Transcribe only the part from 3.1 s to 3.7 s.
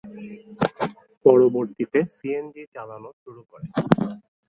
শুরু করে।